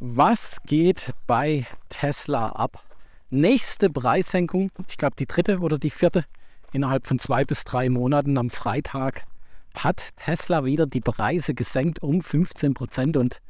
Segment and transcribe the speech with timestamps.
[0.00, 2.84] Was geht bei Tesla ab?
[3.30, 6.24] Nächste Preissenkung, ich glaube die dritte oder die vierte,
[6.72, 9.24] innerhalb von zwei bis drei Monaten am Freitag
[9.74, 13.40] hat Tesla wieder die Preise gesenkt um 15 Prozent und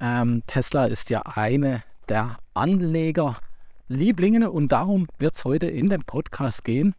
[0.00, 6.64] ähm, Tesla ist ja eine der Anlegerlieblingen und darum wird es heute in dem Podcast
[6.64, 6.94] gehen.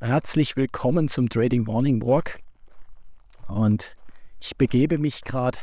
[0.00, 2.40] Herzlich willkommen zum Trading Morning Walk
[3.46, 3.94] und
[4.40, 5.58] ich begebe mich gerade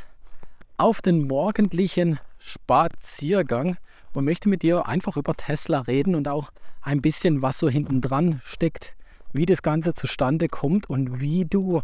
[0.78, 3.78] auf den morgendlichen Spaziergang
[4.14, 8.02] und möchte mit dir einfach über Tesla reden und auch ein bisschen, was so hinten
[8.02, 8.96] dran steckt,
[9.34, 11.82] wie das Ganze zustande kommt und wie du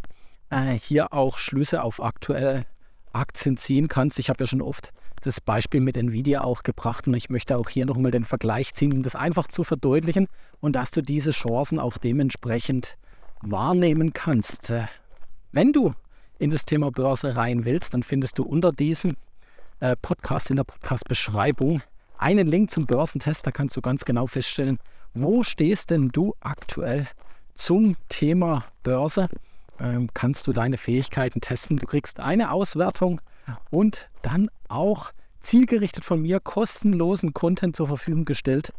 [0.52, 2.66] äh, hier auch Schlüsse auf aktuelle
[3.12, 4.20] Aktien ziehen kannst.
[4.20, 7.68] Ich habe ja schon oft das Beispiel mit Nvidia auch gebracht und ich möchte auch
[7.68, 10.28] hier nochmal den Vergleich ziehen, um das einfach zu verdeutlichen
[10.60, 12.98] und dass du diese Chancen auch dementsprechend
[13.42, 14.70] wahrnehmen kannst.
[14.70, 14.86] Äh,
[15.52, 15.94] wenn du
[16.38, 19.16] in das Thema Börse rein willst, dann findest du unter diesem
[19.82, 21.82] äh, Podcast in der Podcast-Beschreibung
[22.18, 23.46] einen Link zum Börsentest.
[23.46, 24.80] Da kannst du ganz genau feststellen,
[25.14, 27.08] wo stehst denn du aktuell
[27.54, 29.28] zum Thema Börse.
[29.80, 31.78] Ähm, kannst du deine Fähigkeiten testen.
[31.78, 33.20] Du kriegst eine Auswertung
[33.72, 38.72] und dann auch zielgerichtet von mir kostenlosen Content zur Verfügung gestellt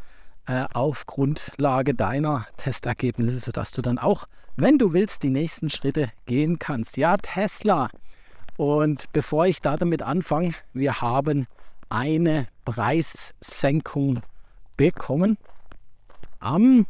[0.47, 6.11] äh, auf Grundlage deiner Testergebnisse, sodass du dann auch, wenn du willst, die nächsten Schritte
[6.27, 6.97] gehen kannst.
[6.97, 7.89] Ja, Tesla
[8.62, 11.48] und bevor ich da damit anfange, wir haben
[11.88, 14.22] eine Preissenkung
[14.77, 15.36] bekommen
[16.38, 16.86] am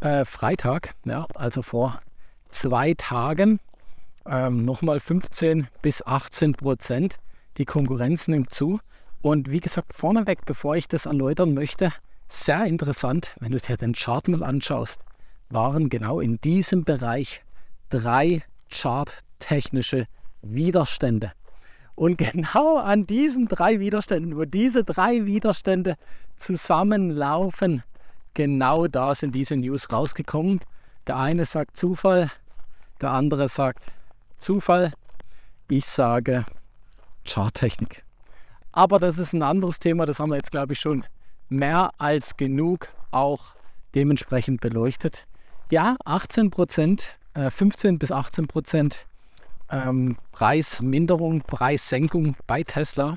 [0.00, 2.00] äh, Freitag, ja, also vor
[2.48, 3.60] zwei Tagen,
[4.24, 7.18] ähm, nochmal 15 bis 18 Prozent.
[7.58, 8.80] Die Konkurrenz nimmt zu.
[9.20, 11.92] Und wie gesagt, vorneweg, bevor ich das erläutern möchte,
[12.28, 15.02] sehr interessant, wenn du dir den Chart mal anschaust,
[15.50, 17.42] waren genau in diesem Bereich
[17.90, 20.06] drei charttechnische
[20.42, 21.32] Widerstände.
[21.94, 25.96] Und genau an diesen drei Widerständen, wo diese drei Widerstände
[26.36, 27.82] zusammenlaufen,
[28.34, 30.60] genau da sind diese News rausgekommen.
[31.06, 32.30] Der eine sagt Zufall,
[33.00, 33.84] der andere sagt
[34.38, 34.92] Zufall.
[35.68, 36.44] Ich sage
[37.24, 38.04] Charttechnik.
[38.72, 41.04] Aber das ist ein anderes Thema, das haben wir jetzt, glaube ich, schon
[41.48, 43.54] mehr als genug auch
[43.94, 45.26] dementsprechend beleuchtet.
[45.70, 49.06] Ja, 18 Prozent, äh, 15 bis 18 Prozent
[49.72, 53.16] ähm, Preisminderung, Preissenkung bei Tesla.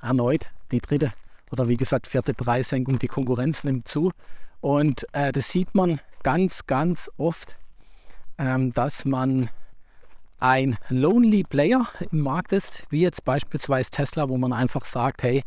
[0.00, 1.12] Erneut die dritte
[1.50, 2.98] oder wie gesagt vierte Preissenkung.
[2.98, 4.12] Die Konkurrenz nimmt zu.
[4.60, 7.58] Und äh, das sieht man ganz, ganz oft,
[8.38, 9.50] ähm, dass man
[10.38, 15.42] ein Lonely Player im Markt ist, wie jetzt beispielsweise Tesla, wo man einfach sagt, hey,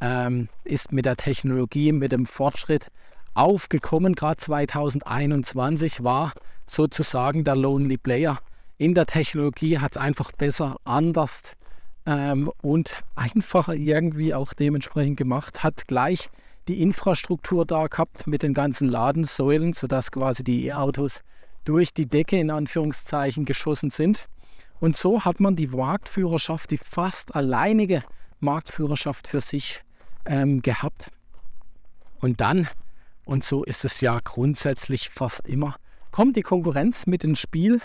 [0.00, 2.90] ähm, ist mit der Technologie, mit dem Fortschritt
[3.34, 6.32] aufgekommen, gerade 2021 war
[6.66, 8.38] sozusagen der Lonely Player
[8.78, 11.52] in der Technologie hat es einfach besser, anders
[12.06, 16.28] ähm, und einfacher irgendwie auch dementsprechend gemacht, hat gleich
[16.68, 21.20] die Infrastruktur da gehabt mit den ganzen Ladensäulen, sodass quasi die E-Autos
[21.64, 24.26] durch die Decke in Anführungszeichen geschossen sind.
[24.80, 28.02] Und so hat man die Marktführerschaft, die fast alleinige
[28.40, 29.82] Marktführerschaft für sich
[30.26, 31.10] ähm, gehabt.
[32.20, 32.68] Und dann,
[33.24, 35.76] und so ist es ja grundsätzlich fast immer,
[36.10, 37.80] kommt die Konkurrenz mit ins Spiel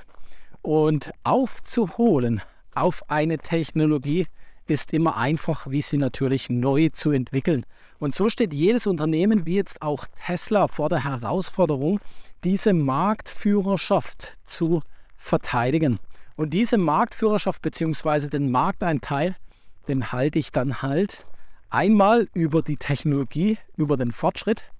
[0.62, 2.42] und aufzuholen
[2.75, 4.28] auf eine Technologie
[4.68, 7.66] ist immer einfach, wie sie natürlich neu zu entwickeln.
[7.97, 12.00] Und so steht jedes Unternehmen, wie jetzt auch Tesla, vor der Herausforderung,
[12.44, 14.81] diese Marktführerschaft zu
[15.18, 16.00] verteidigen.
[16.36, 18.30] Und diese Marktführerschaft bzw.
[18.30, 19.36] den Markteinteil,
[19.88, 21.25] den halte ich dann halt
[21.69, 24.72] einmal über die Technologie, über den Fortschritt.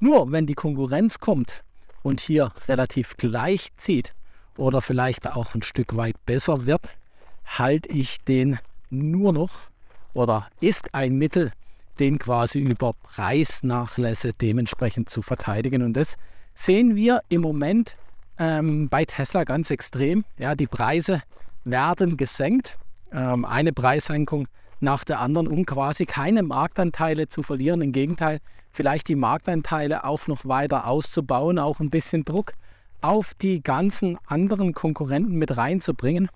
[0.00, 1.62] Nur wenn die Konkurrenz kommt
[2.02, 4.14] und hier relativ gleich zieht,
[4.56, 6.96] oder vielleicht auch ein Stück weit besser wird,
[7.44, 8.58] halte ich den
[8.90, 9.50] nur noch
[10.12, 11.52] oder ist ein Mittel,
[11.98, 15.82] den quasi über Preisnachlässe dementsprechend zu verteidigen.
[15.82, 16.16] Und das
[16.54, 17.96] sehen wir im Moment
[18.38, 20.24] ähm, bei Tesla ganz extrem.
[20.38, 21.22] Ja, die Preise
[21.64, 22.78] werden gesenkt.
[23.12, 24.48] Ähm, eine Preissenkung
[24.80, 27.80] nach der anderen, um quasi keine Marktanteile zu verlieren.
[27.80, 28.40] Im Gegenteil,
[28.70, 32.54] vielleicht die Marktanteile auch noch weiter auszubauen, auch ein bisschen Druck
[33.04, 36.30] auf die ganzen anderen Konkurrenten mit reinzubringen.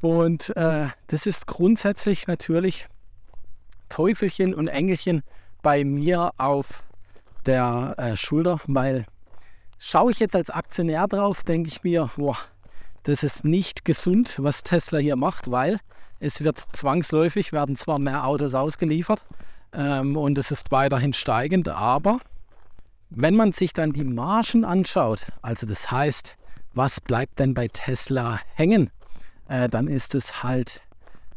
[0.00, 2.88] Und äh, das ist grundsätzlich natürlich
[3.88, 5.22] Teufelchen und Engelchen
[5.62, 6.82] bei mir auf
[7.46, 9.06] der äh, Schulter, weil
[9.78, 12.36] schaue ich jetzt als Aktionär drauf, denke ich mir, boah,
[13.04, 15.78] das ist nicht gesund, was Tesla hier macht, weil
[16.20, 19.24] es wird zwangsläufig, werden zwar mehr Autos ausgeliefert
[19.72, 22.20] ähm, und es ist weiterhin steigend, aber
[23.10, 26.36] wenn man sich dann die Margen anschaut, also das heißt,
[26.74, 28.90] was bleibt denn bei Tesla hängen,
[29.48, 30.82] äh, dann ist es halt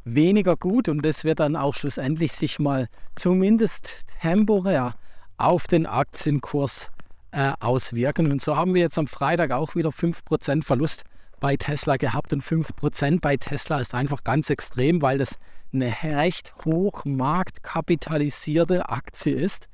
[0.03, 4.95] weniger gut und das wird dann auch schlussendlich sich mal zumindest temporär
[5.38, 6.91] auf den Aktienkurs
[7.31, 8.31] äh, auswirken.
[8.31, 11.06] Und so haben wir jetzt am Freitag auch wieder 5% Verlust
[11.39, 15.39] bei Tesla gehabt und 5% bei Tesla ist einfach ganz extrem, weil das
[15.73, 19.68] eine recht hoch marktkapitalisierte Aktie ist.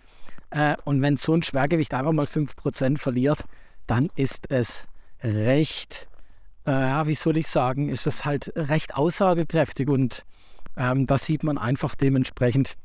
[0.50, 3.44] Äh, und wenn so ein Schwergewicht einfach mal 5% verliert,
[3.86, 4.88] dann ist es
[5.22, 6.08] recht,
[6.66, 10.26] äh, wie soll ich sagen, ist es halt recht aussagekräftig und
[10.76, 12.76] ähm, da sieht man einfach dementsprechend,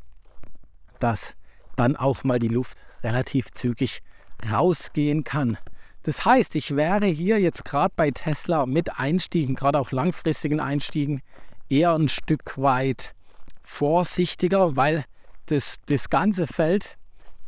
[0.98, 1.34] dass
[1.76, 4.02] dann auch mal die Luft relativ zügig
[4.50, 5.58] rausgehen kann.
[6.04, 11.22] Das heißt, ich wäre hier jetzt gerade bei Tesla mit Einstiegen, gerade auch langfristigen Einstiegen,
[11.68, 13.14] eher ein Stück weit
[13.62, 15.04] vorsichtiger, weil
[15.46, 16.96] das, das ganze Feld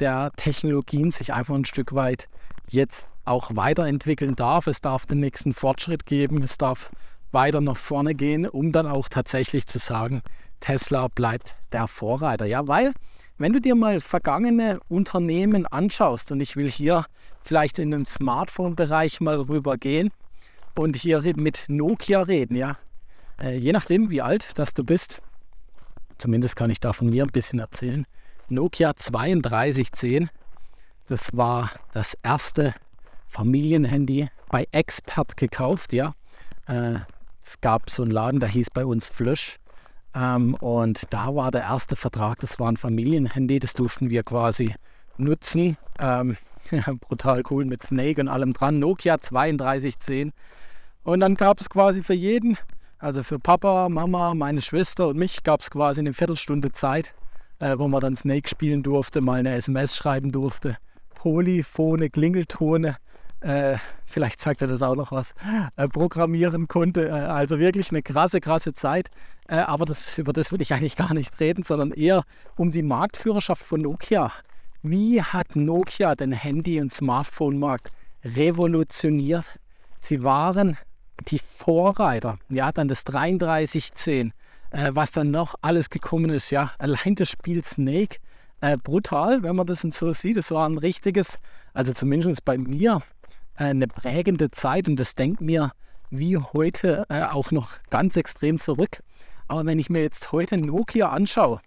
[0.01, 2.29] der Technologien sich einfach ein Stück weit
[2.69, 4.67] jetzt auch weiterentwickeln darf.
[4.67, 6.91] Es darf den nächsten Fortschritt geben, es darf
[7.33, 10.23] weiter nach vorne gehen, um dann auch tatsächlich zu sagen,
[10.61, 12.47] Tesla bleibt der Vorreiter.
[12.47, 12.93] Ja, weil
[13.37, 17.05] wenn du dir mal vergangene Unternehmen anschaust, und ich will hier
[17.43, 20.11] vielleicht in den Smartphone-Bereich mal rübergehen
[20.79, 22.79] und hier mit Nokia reden, ja.
[23.43, 25.21] Äh, je nachdem, wie alt das du bist,
[26.19, 28.07] zumindest kann ich da von mir ein bisschen erzählen.
[28.49, 30.31] Nokia 3210,
[31.09, 32.75] das war das erste
[33.29, 36.15] Familienhandy bei Expert gekauft, ja.
[36.67, 37.01] Äh,
[37.43, 39.59] es gab so einen Laden, der hieß bei uns Flösch.
[40.15, 44.75] Ähm, und da war der erste Vertrag, das war ein Familienhandy, das durften wir quasi
[45.17, 45.77] nutzen.
[45.99, 46.37] Ähm,
[47.01, 48.79] brutal cool mit Snake und allem dran.
[48.79, 50.33] Nokia 3210.
[51.03, 52.57] Und dann gab es quasi für jeden,
[52.99, 57.13] also für Papa, Mama, meine Schwester und mich, gab es quasi eine Viertelstunde Zeit,
[57.59, 60.77] äh, wo man dann Snake spielen durfte, mal eine SMS schreiben durfte.
[61.15, 62.97] Polyphone, Klingeltone
[63.45, 65.35] äh, vielleicht sagt er das auch noch was,
[65.77, 67.09] äh, programmieren konnte.
[67.09, 69.11] Äh, also wirklich eine krasse, krasse Zeit.
[69.49, 72.25] Äh, aber das, über das will ich eigentlich gar nicht reden, sondern eher
[72.57, 74.33] um die Marktführerschaft von Nokia.
[74.83, 77.91] Wie hat Nokia den Handy- und Smartphone-Markt
[78.25, 79.45] revolutioniert?
[79.99, 80.79] Sie waren
[81.29, 82.39] die Vorreiter.
[82.49, 84.33] Ja, dann das 3310,
[84.75, 86.51] äh, was dann noch alles gekommen ist.
[86.51, 88.19] Ja, allein das Spiel Snake,
[88.61, 90.37] äh, brutal, wenn man das so sieht.
[90.37, 91.39] Es war ein richtiges,
[91.73, 93.01] also zumindest bei mir,
[93.57, 95.73] äh, eine prägende Zeit und das denkt mir
[96.11, 99.03] wie heute äh, auch noch ganz extrem zurück.
[99.47, 101.61] Aber wenn ich mir jetzt heute Nokia anschaue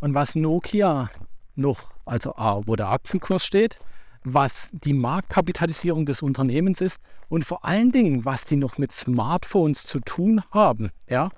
[0.00, 1.10] und was Nokia
[1.54, 3.78] noch, also A, wo der Aktienkurs steht,
[4.24, 9.84] was die Marktkapitalisierung des Unternehmens ist und vor allen Dingen, was die noch mit Smartphones
[9.84, 11.30] zu tun haben, ja,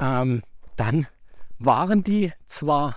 [0.00, 0.42] ähm,
[0.76, 1.06] dann
[1.58, 2.96] waren die zwar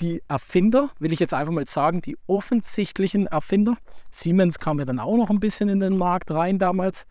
[0.00, 3.76] die Erfinder, will ich jetzt einfach mal sagen, die offensichtlichen Erfinder,
[4.10, 7.06] Siemens kam ja dann auch noch ein bisschen in den Markt rein damals,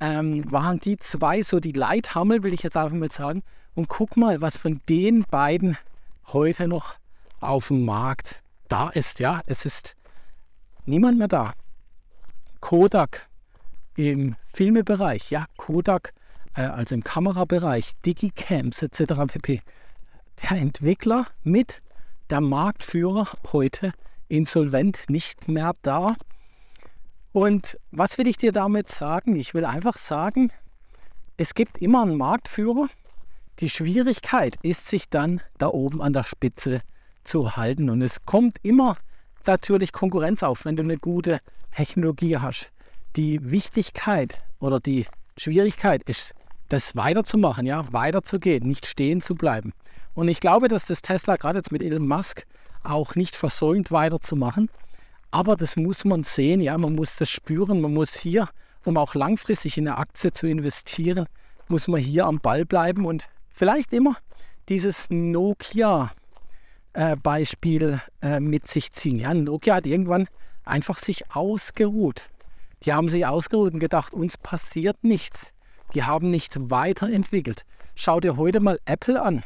[0.00, 3.42] ähm, waren die zwei so die Leithammel, will ich jetzt einfach mal sagen.
[3.74, 5.78] Und guck mal, was von den beiden
[6.26, 6.96] heute noch
[7.40, 9.20] auf dem Markt da ist.
[9.20, 9.96] Ja, es ist
[10.84, 11.54] niemand mehr da.
[12.60, 13.28] Kodak
[13.96, 16.12] im Filmebereich, ja, Kodak,
[16.54, 19.14] also im Kamerabereich, Digicams etc.
[19.26, 19.62] pp.
[20.42, 21.82] Der Entwickler mit
[22.30, 23.92] der Marktführer heute
[24.28, 26.16] insolvent nicht mehr da.
[27.32, 29.36] Und was will ich dir damit sagen?
[29.36, 30.52] Ich will einfach sagen,
[31.36, 32.88] es gibt immer einen Marktführer.
[33.58, 36.80] Die Schwierigkeit ist, sich dann da oben an der Spitze
[37.24, 37.90] zu halten.
[37.90, 38.96] Und es kommt immer
[39.46, 41.40] natürlich Konkurrenz auf, wenn du eine gute
[41.74, 42.70] Technologie hast.
[43.16, 45.06] Die Wichtigkeit oder die
[45.36, 46.34] Schwierigkeit ist,
[46.68, 49.72] das weiterzumachen, ja, weiterzugehen, nicht stehen zu bleiben.
[50.14, 52.46] Und ich glaube, dass das Tesla gerade jetzt mit Elon Musk
[52.82, 54.70] auch nicht versäumt weiterzumachen.
[55.30, 58.48] Aber das muss man sehen, ja, man muss das spüren, man muss hier,
[58.84, 61.26] um auch langfristig in eine Aktie zu investieren,
[61.68, 64.16] muss man hier am Ball bleiben und vielleicht immer
[64.68, 69.18] dieses Nokia-Beispiel äh, mit sich ziehen.
[69.18, 70.28] Ja, Nokia hat irgendwann
[70.64, 72.22] einfach sich ausgeruht.
[72.84, 75.53] Die haben sich ausgeruht und gedacht, uns passiert nichts.
[75.94, 77.64] Die haben nicht weiterentwickelt.
[77.94, 79.44] Schau dir heute mal Apple an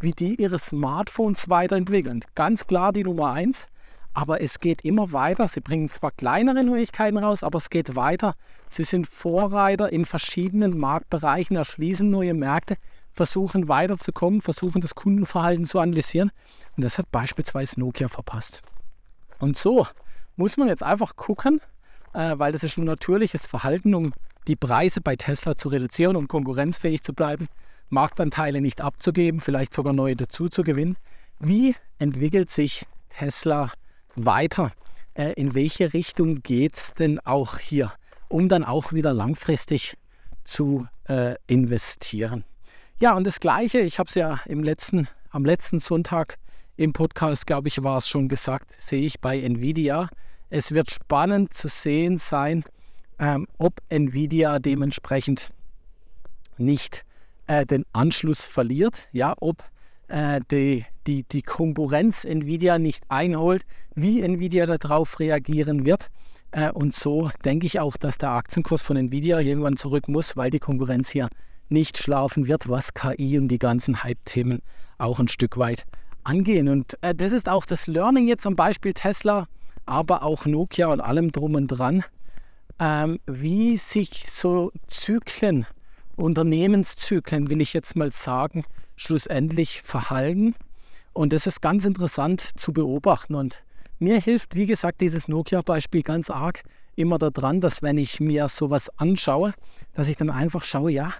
[0.00, 2.24] wie die ihre Smartphones weiterentwickeln.
[2.34, 3.68] Ganz klar die Nummer eins,
[4.12, 5.46] aber es geht immer weiter.
[5.46, 8.34] Sie bringen zwar kleinere Neuigkeiten raus, aber es geht weiter.
[8.68, 12.76] Sie sind Vorreiter in verschiedenen Marktbereichen, erschließen neue Märkte,
[13.12, 16.30] versuchen weiterzukommen, versuchen das Kundenverhalten zu analysieren.
[16.76, 18.62] Und das hat beispielsweise Nokia verpasst.
[19.38, 19.86] Und so
[20.36, 21.60] muss man jetzt einfach gucken,
[22.14, 24.12] äh, weil das ist ein natürliches Verhalten, um
[24.46, 27.48] die Preise bei Tesla zu reduzieren, um konkurrenzfähig zu bleiben.
[27.88, 30.96] Marktanteile nicht abzugeben, vielleicht sogar neue dazu zu gewinnen.
[31.38, 33.72] Wie entwickelt sich Tesla
[34.14, 34.72] weiter?
[35.14, 37.92] Äh, in welche Richtung geht es denn auch hier,
[38.28, 39.96] um dann auch wieder langfristig
[40.44, 42.44] zu äh, investieren?
[43.00, 46.36] Ja, und das Gleiche, ich habe es ja im letzten, am letzten Sonntag
[46.76, 50.08] im Podcast, glaube ich, war es schon gesagt, sehe ich bei Nvidia.
[50.48, 52.64] Es wird spannend zu sehen sein,
[53.20, 55.52] ähm, ob Nvidia dementsprechend
[56.56, 57.04] nicht
[57.46, 59.62] äh, den Anschluss verliert, ja, ob
[60.08, 63.62] äh, die, die, die Konkurrenz Nvidia nicht einholt,
[63.94, 66.08] wie Nvidia darauf reagieren wird.
[66.50, 70.50] Äh, und so denke ich auch, dass der Aktienkurs von Nvidia irgendwann zurück muss, weil
[70.50, 71.28] die Konkurrenz hier
[71.68, 74.62] nicht schlafen wird, was KI und die ganzen Hype-Themen
[74.98, 75.84] auch ein Stück weit
[76.24, 76.68] angehen.
[76.68, 79.46] Und äh, das ist auch das Learning jetzt am Beispiel Tesla,
[79.84, 82.02] aber auch Nokia und allem drum und dran,
[82.80, 85.66] ähm, wie sich so Zyklen,
[86.16, 88.64] Unternehmenszyklen, will ich jetzt mal sagen,
[88.96, 90.54] schlussendlich verhalten.
[91.12, 93.34] Und das ist ganz interessant zu beobachten.
[93.34, 93.62] Und
[93.98, 96.62] mir hilft, wie gesagt, dieses Nokia-Beispiel ganz arg
[96.96, 99.52] immer daran, dass wenn ich mir sowas anschaue,
[99.94, 101.12] dass ich dann einfach schaue, ja,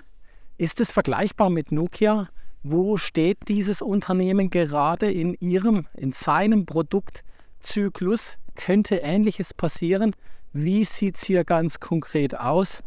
[0.57, 2.29] ist es vergleichbar mit Nokia?
[2.63, 8.37] Wo steht dieses Unternehmen gerade in ihrem, in seinem Produktzyklus?
[8.57, 10.15] Könnte Ähnliches passieren?
[10.53, 12.83] Wie sieht es hier ganz konkret aus?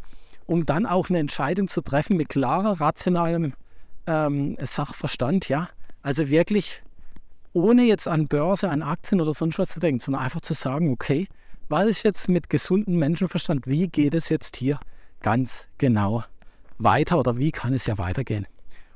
[0.45, 3.53] Um dann auch eine Entscheidung zu treffen mit klarer, rationalem
[4.05, 5.69] ähm, Sachverstand, ja.
[6.01, 6.83] Also wirklich
[7.53, 10.91] ohne jetzt an Börse, an Aktien oder sonst was zu denken, sondern einfach zu sagen,
[10.91, 11.27] okay,
[11.69, 14.79] was ist jetzt mit gesundem Menschenverstand, wie geht es jetzt hier
[15.21, 16.23] ganz genau
[16.79, 18.45] weiter oder wie kann es ja weitergehen?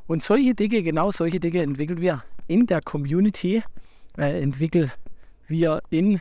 [0.07, 3.63] Und solche Dinge, genau solche Dinge entwickeln wir in der Community,
[4.17, 4.91] äh, entwickeln
[5.47, 6.19] wir in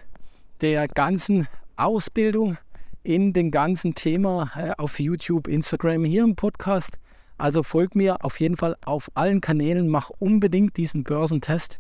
[0.60, 2.58] der ganzen Ausbildung,
[3.02, 6.98] in dem ganzen Thema auf YouTube, Instagram, hier im Podcast.
[7.38, 11.78] Also folg mir auf jeden Fall auf allen Kanälen, mach unbedingt diesen Börsentest.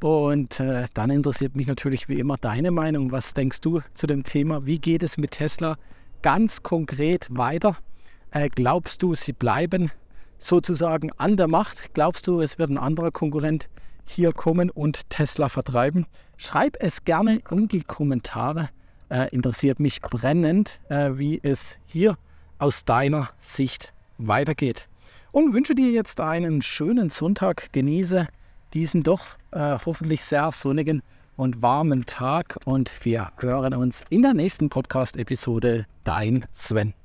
[0.00, 3.12] Und äh, dann interessiert mich natürlich wie immer deine Meinung.
[3.12, 4.64] Was denkst du zu dem Thema?
[4.64, 5.76] Wie geht es mit Tesla
[6.22, 7.76] ganz konkret weiter?
[8.30, 9.90] Äh, glaubst du, sie bleiben
[10.38, 11.92] sozusagen an der Macht?
[11.94, 13.68] Glaubst du, es wird ein anderer Konkurrent
[14.06, 16.06] hier kommen und Tesla vertreiben?
[16.36, 18.70] Schreib es gerne in die Kommentare.
[19.10, 22.16] Äh, interessiert mich brennend, äh, wie es hier
[22.58, 24.88] aus deiner Sicht weitergeht.
[25.32, 27.72] Und wünsche dir jetzt einen schönen Sonntag.
[27.72, 28.28] Genieße
[28.74, 31.02] diesen doch äh, hoffentlich sehr sonnigen
[31.36, 35.86] und warmen Tag und wir hören uns in der nächsten Podcast-Episode.
[36.04, 36.99] Dein Sven.